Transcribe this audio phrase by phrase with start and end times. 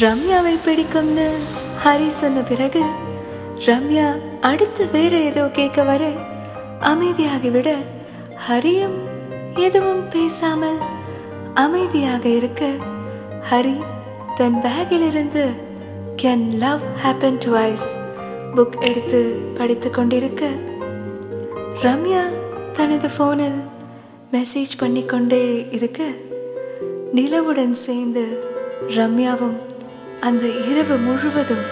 [0.00, 1.26] ரம்யாவை பிடிக்கும்னு
[1.82, 2.82] ஹரி சொன்ன பிறகு
[3.66, 4.06] ரம்யா
[4.40, 6.02] அடுத்து வேற ஏதோ கேட்க வர
[6.82, 7.70] அமைதியாகிவிட
[8.46, 8.96] ஹரியும்
[9.56, 10.78] எதுவும் பேசாமல்
[11.54, 12.62] அமைதியாக இருக்க
[13.50, 13.76] ஹரி
[14.34, 15.44] தன் பேக்கிலிருந்து
[16.22, 17.88] can love happen twice
[18.56, 19.20] book எடுத்து
[19.54, 20.44] படித்து கொண்டிருக்க
[21.82, 22.24] ரம்யா
[22.72, 23.60] தனது ஃபோனில்
[24.32, 26.02] மெசேஜ் பண்ணிக்கொண்டே இருக்க
[27.14, 28.24] நிலவுடன் சேர்ந்து
[28.96, 29.58] ரம்யாவும்
[30.22, 31.64] அந்த இரவு முழுவதும்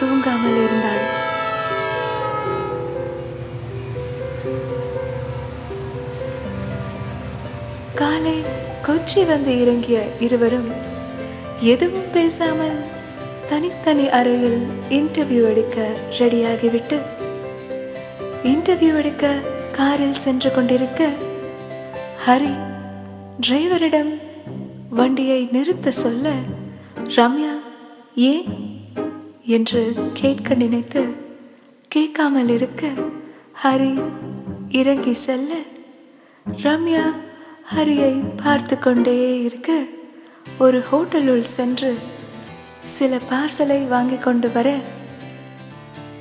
[0.00, 1.04] தூங்காமல் இருந்தாள்.
[7.94, 8.36] காலை
[8.86, 10.68] கொச்சி வந்து இறங்கிய இருவரும்
[11.64, 12.78] எதுவும் பேசாமல்
[13.48, 14.60] தனித்தனி அறையில்
[14.90, 15.78] இன்டர்வியூ எடுக்க
[16.18, 16.96] ரெடியாகிவிட்டு
[18.44, 19.26] இன்டர்வியூ எடுக்க
[19.72, 21.02] காரில் சென்று கொண்டிருக்க
[22.26, 22.52] ஹரி
[23.40, 24.12] டிரைவரிடம்
[24.90, 26.26] வண்டியை நிறுத்த சொல்ல
[27.16, 27.54] ரம்யா
[28.18, 28.44] ஏன்
[29.44, 31.14] என்று கேட்க நினைத்து
[31.88, 32.86] கேட்காமல் இருக்க
[33.62, 34.04] ஹரி
[34.68, 35.54] இறங்கி செல்ல
[36.62, 37.02] ரம்யா
[37.74, 39.82] ஹரியை பார்த்து கொண்டே இருக்க
[40.58, 41.98] ஒரு ஹோட்டலுள் சென்று
[42.84, 44.76] சில பார்சலை வாங்கி கொண்டு வர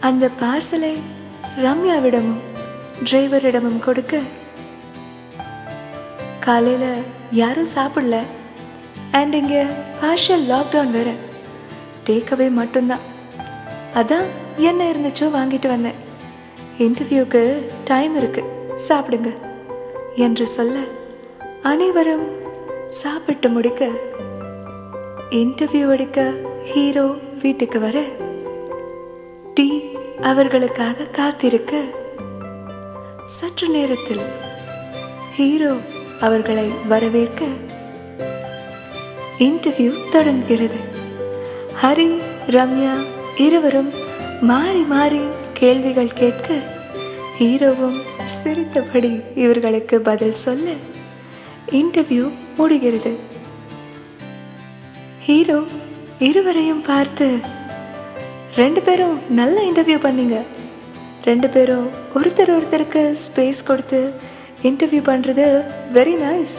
[0.00, 0.94] அந்த பார்சலை
[1.56, 2.40] ரம்யாவிடமும்
[3.04, 4.20] டிரைவரிடமும் கொடுக்க
[6.40, 8.18] காலையில் யாரும் சாப்பிடல.
[9.12, 9.64] அண்ட் இங்கே
[10.02, 11.28] பார்ஷியல் லாக்டவுன் வேறு.
[12.10, 13.04] கேட்கவே மட்டும்தான்.
[14.00, 14.28] அதான்
[14.68, 15.98] என்ன இருந்துச்சோ வாங்கிட்டு வந்தேன்.
[16.84, 17.40] இன்டர்வியூக்கு
[17.84, 18.42] டைம் இருக்கு
[18.88, 19.30] சாப்பிடுங்க
[20.24, 20.76] என்று சொல்ல
[21.70, 22.24] அனைவரும்
[23.00, 23.88] சாப்பிட்டு முடிக்க
[25.40, 26.20] இன்டர்வியூ எடுக்க
[26.70, 27.04] ஹீரோ
[27.42, 27.98] வீட்டுக்கு வர
[29.54, 29.66] டீ
[30.30, 31.82] அவர்களுக்காக காத்திருக்க
[33.38, 34.24] சற்று நேரத்தில்
[35.36, 35.72] ஹீரோ
[36.20, 37.44] அவர்களை வரவேற்க
[39.46, 40.80] இன்டர்வியூ தொடங்குகிறது.
[41.82, 42.06] ஹரி
[42.54, 42.94] ரம்யா
[43.44, 43.88] இருவரும்
[44.48, 45.20] மாறி மாறி
[45.58, 46.48] கேள்விகள் கேட்க
[47.38, 47.96] ஹீரோவும்
[48.34, 50.74] சிரித்தபடி இவர்களுக்கு பதில் சொல்ல
[51.80, 52.26] இன்டர்வியூ
[52.58, 53.12] முடிகிறது.
[55.26, 55.58] ஹீரோ
[56.28, 57.28] இருவரையும் பார்த்து
[58.60, 60.38] ரெண்டு பேரும் நல்ல இன்டர்வியூ பண்ணீங்க.
[61.24, 64.14] ரெண்டு பேரும் ஒருத்தர் ஒருத்தருக்கு ஸ்பேஸ் கொடுத்து
[64.62, 65.48] இன்டர்வியூ பண்ணுறது
[65.98, 66.58] வெரி நைஸ்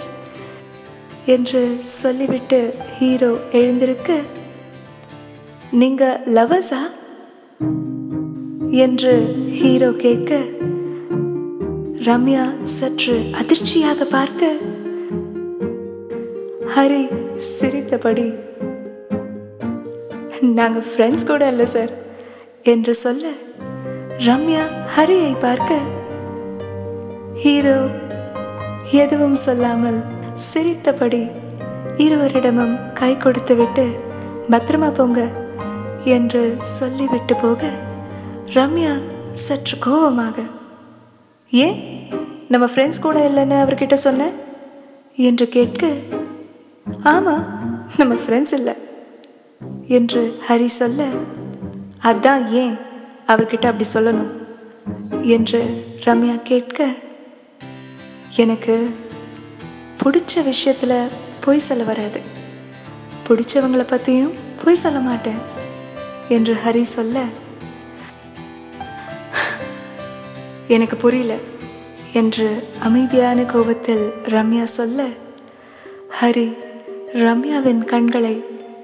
[1.26, 1.64] என்று
[2.02, 2.62] சொல்லிவிட்டு
[3.00, 4.22] ஹீரோ எழுந்திருக்க
[5.72, 6.82] நீங்க லவர்ஸா?
[8.72, 10.34] என்று ஹீரோ கேட்க
[12.04, 14.56] ரம்யா சற்று அதிர்ச்சியாக பார்க்க
[16.76, 17.02] ஹரி
[17.38, 18.34] சிரித்தபடி
[20.42, 21.90] நாங்க ஃப்ரெண்ட்ஸ் கூட இல்லை சார்
[22.64, 23.26] என்று சொல்ல
[24.18, 24.64] ரம்யா
[24.96, 25.80] ஹரியை பார்க்க
[27.34, 27.78] ஹீரோ
[28.92, 30.00] எதுவும் சொல்லாமல்
[30.36, 31.28] சிரித்தபடி
[31.98, 33.86] இருவரிடமும் கை கொடுத்துவிட்டு
[34.50, 35.22] பத்திரமா போங்க
[36.06, 37.70] என்று சொல்லிவிட்டு போக
[38.48, 39.02] ரம்யா
[39.34, 40.42] சற்று கோபமாக
[41.50, 42.08] ஏன்
[42.50, 44.34] நம்ம ஃப்ரெண்ட்ஸ் கூட இல்லைன்னு அவர்கிட்ட சொன்னேன்
[45.16, 45.94] என்று கேட்க
[47.04, 47.46] ஆமாம்
[47.98, 48.74] நம்ம ஃப்ரெண்ட்ஸ் இல்லை
[49.88, 51.08] என்று ஹரி சொல்ல
[52.04, 52.78] அதான் ஏன்
[53.28, 54.32] அவர்கிட்ட அப்படி சொல்லணும்?
[55.22, 56.94] என்று ரம்யா கேட்க
[58.36, 58.90] எனக்கு
[60.04, 61.08] பிடிச்ச விஷயத்தில்
[61.40, 62.22] பொய் சொல்ல வராது.
[63.28, 65.51] பிடிச்சவங்களை பற்றியும் பொய் சொல்ல மாட்டேன்.
[66.32, 67.18] என்று ஹரி சொல்ல
[70.68, 71.34] எனக்கு புரியல
[72.14, 72.48] என்று
[72.80, 75.02] அமைதியான கோபத்தில் ரம்யா சொல்ல
[76.22, 76.48] ஹரி
[77.24, 78.36] ரம்யாவின் கண்களை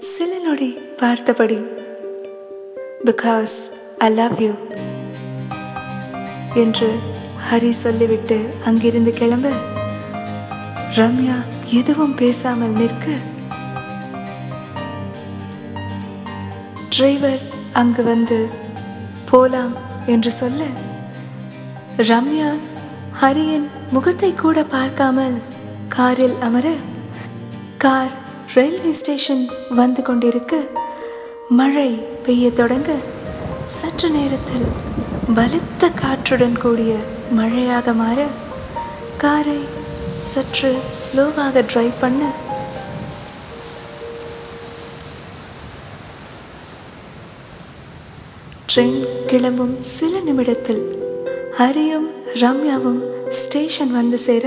[0.09, 0.71] சில நொடி
[1.01, 1.59] பார்த்தபடி
[3.05, 3.55] பிகாஸ்
[3.99, 4.53] ஐ லவ் யூ
[6.55, 6.89] என்று
[7.47, 9.47] ஹரி சொல்லிவிட்டு அங்கிருந்து கிளம்ப
[10.97, 11.37] ரம்யா
[11.73, 13.05] எதுவும் பேசாமல் நிற்க
[16.97, 17.41] டிரைவர்
[17.71, 18.37] அங்கு வந்து
[19.25, 19.73] போலாம்
[20.05, 20.61] என்று சொல்ல
[22.01, 22.47] ரம்யா
[23.19, 25.35] ஹரியின் முகத்தை கூட பார்க்காமல்
[25.87, 26.67] காரில் அமர
[27.77, 28.09] கார்
[28.55, 29.43] ரயில்வே ஸ்டேஷன்
[29.75, 30.61] வந்து கொண்டிருக்க
[31.51, 31.89] மழை
[32.25, 32.95] பெய்ய தொடங்க
[33.75, 34.67] சற்று நேரத்தில்
[35.35, 36.95] பலத்த காற்றுடன் கூடிய
[37.31, 38.19] மழையாக மாற
[39.17, 39.61] காரை
[40.25, 42.33] சற்று ஸ்லோவாக டிரைவ் பண்ண
[48.73, 50.81] ட்ரெயின் கிளம்பும் சில நிமிடத்தில்
[51.57, 52.99] ஹரியும் ரம்யாவும்
[53.29, 54.45] ஸ்டேஷன் வந்து சேர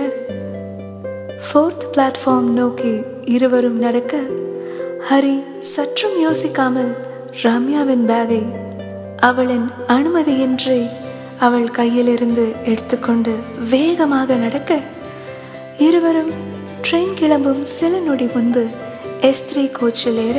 [1.46, 2.92] ஃபோர்த் பிளாட்ஃபார்ம் நோக்கி
[3.24, 4.20] இருவரும் நடக்க
[5.10, 6.92] ஹரி சற்றும் யோசிக்காமல்
[7.42, 8.42] ரம்யாவின் பேகை
[9.16, 10.90] அவளின் அனுமதியின்றி
[11.38, 13.34] அவள் கையிலிருந்து எடுத்துக்கொண்டு
[13.70, 14.80] வேகமாக நடக்க
[15.78, 16.32] இருவரும்
[16.90, 18.66] ட்ரெயின் கிளம்பும் சில நொடி முன்பு
[19.20, 20.38] எஸ் த்ரீ கோச்சில் ஏற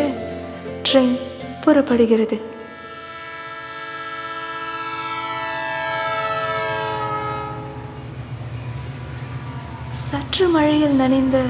[0.92, 1.20] ட்ரெயின்
[1.62, 2.51] புறப்படுகிறது.
[9.92, 11.42] சற்று மழையில் நனைந்த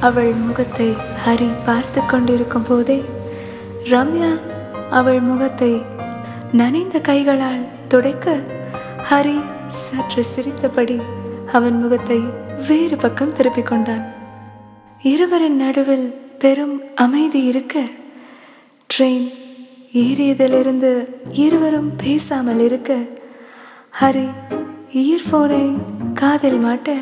[0.00, 3.04] அவள் முகத்தை ஹரி பார்த்து கொண்டிருக்கும் போதே
[3.84, 4.40] ரம்யா
[4.90, 5.82] அவள் முகத்தை
[6.52, 8.36] நனைந்த கைகளால் துடைக்க
[9.10, 11.00] ஹரி சற்று சிரித்தபடி
[11.52, 12.18] அவன் முகத்தை
[12.68, 14.14] வேறு பக்கம் திருப்பிக் கொண்டான்.
[15.02, 17.78] இருவரின் நடுவில் பெரும் அமைதி இருக்க
[18.96, 19.32] ட்ரெயின்
[19.92, 22.96] ஏறியதிலிருந்து இருவரும் பேசாமல் இருக்க
[24.00, 24.28] ஹரி
[24.92, 25.78] இயர்ஃபோனை
[26.14, 26.96] காதில் மாட்ட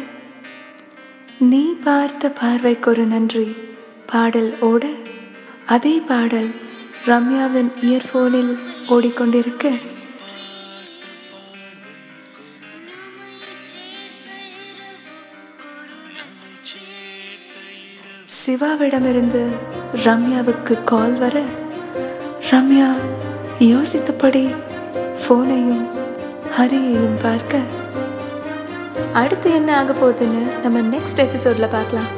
[1.39, 3.57] நீ பார்த்த பார்வைக்கு ஒரு நன்றி.
[4.07, 4.87] பாடல் ஓட.
[5.67, 6.51] அதே பாடல்
[7.07, 8.59] ரம்யாவின் இயர்ஃபோனில்
[8.89, 9.81] ஓடிக்கொண்டிருக்க.
[18.47, 19.49] சிவாவிடமிருந்து
[19.95, 21.43] ரம்யாவுக்கு கால் வர.
[22.51, 22.95] ரம்யா
[23.59, 24.55] யோசித்தபடி
[25.23, 25.89] ஃபோனையும்
[26.59, 27.61] ஹரியையும் பார்க்க.
[29.13, 32.18] அடுத்து என்ன ஆக போகுதுன்னு நம்ம நெக்ஸ்ட் எபிசோடில் பார்க்கலாம்.